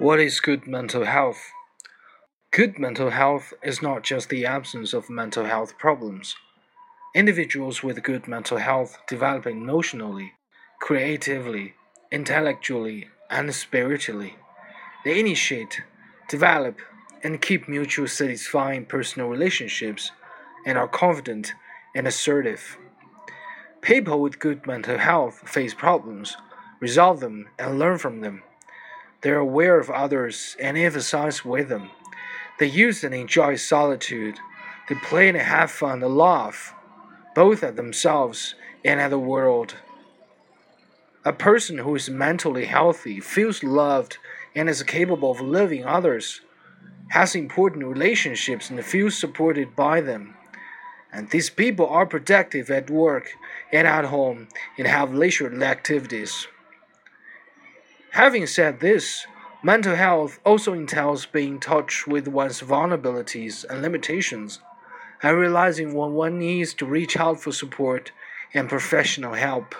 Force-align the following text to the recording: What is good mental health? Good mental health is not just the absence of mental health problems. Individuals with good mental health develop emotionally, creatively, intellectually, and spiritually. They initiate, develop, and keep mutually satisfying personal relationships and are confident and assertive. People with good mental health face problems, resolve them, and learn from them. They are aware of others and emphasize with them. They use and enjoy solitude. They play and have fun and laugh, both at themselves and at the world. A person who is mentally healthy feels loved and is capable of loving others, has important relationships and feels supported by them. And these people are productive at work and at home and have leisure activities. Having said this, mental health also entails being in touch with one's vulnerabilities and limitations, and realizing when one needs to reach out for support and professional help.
What 0.00 0.18
is 0.18 0.40
good 0.40 0.66
mental 0.66 1.04
health? 1.04 1.52
Good 2.52 2.78
mental 2.78 3.10
health 3.10 3.52
is 3.62 3.82
not 3.82 4.02
just 4.02 4.30
the 4.30 4.46
absence 4.46 4.94
of 4.94 5.10
mental 5.10 5.44
health 5.44 5.76
problems. 5.76 6.36
Individuals 7.14 7.82
with 7.82 8.02
good 8.02 8.26
mental 8.26 8.56
health 8.56 8.96
develop 9.06 9.46
emotionally, 9.46 10.32
creatively, 10.80 11.74
intellectually, 12.10 13.10
and 13.28 13.54
spiritually. 13.54 14.36
They 15.04 15.20
initiate, 15.20 15.82
develop, 16.30 16.78
and 17.22 17.42
keep 17.42 17.68
mutually 17.68 18.08
satisfying 18.08 18.86
personal 18.86 19.28
relationships 19.28 20.12
and 20.64 20.78
are 20.78 20.88
confident 20.88 21.52
and 21.94 22.06
assertive. 22.06 22.78
People 23.82 24.22
with 24.22 24.38
good 24.38 24.66
mental 24.66 24.96
health 24.96 25.46
face 25.46 25.74
problems, 25.74 26.38
resolve 26.80 27.20
them, 27.20 27.48
and 27.58 27.78
learn 27.78 27.98
from 27.98 28.22
them. 28.22 28.42
They 29.22 29.30
are 29.30 29.38
aware 29.38 29.78
of 29.78 29.90
others 29.90 30.56
and 30.58 30.78
emphasize 30.78 31.44
with 31.44 31.68
them. 31.68 31.90
They 32.58 32.66
use 32.66 33.04
and 33.04 33.14
enjoy 33.14 33.56
solitude. 33.56 34.38
They 34.88 34.94
play 34.94 35.28
and 35.28 35.36
have 35.36 35.70
fun 35.70 36.02
and 36.02 36.16
laugh, 36.16 36.74
both 37.34 37.62
at 37.62 37.76
themselves 37.76 38.54
and 38.84 39.00
at 39.00 39.10
the 39.10 39.18
world. 39.18 39.76
A 41.24 41.34
person 41.34 41.78
who 41.78 41.94
is 41.94 42.08
mentally 42.08 42.64
healthy 42.64 43.20
feels 43.20 43.62
loved 43.62 44.16
and 44.54 44.68
is 44.68 44.82
capable 44.82 45.30
of 45.30 45.40
loving 45.40 45.84
others, 45.84 46.40
has 47.10 47.34
important 47.34 47.84
relationships 47.84 48.70
and 48.70 48.82
feels 48.82 49.18
supported 49.18 49.76
by 49.76 50.00
them. 50.00 50.34
And 51.12 51.28
these 51.28 51.50
people 51.50 51.86
are 51.86 52.06
productive 52.06 52.70
at 52.70 52.88
work 52.88 53.32
and 53.72 53.86
at 53.86 54.06
home 54.06 54.48
and 54.78 54.86
have 54.86 55.12
leisure 55.12 55.52
activities. 55.62 56.46
Having 58.20 58.48
said 58.48 58.80
this, 58.80 59.26
mental 59.62 59.96
health 59.96 60.40
also 60.44 60.74
entails 60.74 61.24
being 61.24 61.54
in 61.54 61.58
touch 61.58 62.06
with 62.06 62.28
one's 62.28 62.60
vulnerabilities 62.60 63.64
and 63.64 63.80
limitations, 63.80 64.60
and 65.22 65.38
realizing 65.38 65.94
when 65.94 66.12
one 66.12 66.38
needs 66.38 66.74
to 66.74 66.84
reach 66.84 67.16
out 67.16 67.40
for 67.40 67.50
support 67.50 68.12
and 68.52 68.68
professional 68.68 69.32
help. 69.32 69.74